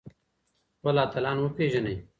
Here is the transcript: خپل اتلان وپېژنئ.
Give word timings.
خپل 0.77 0.95
اتلان 1.05 1.37
وپېژنئ. 1.41 1.97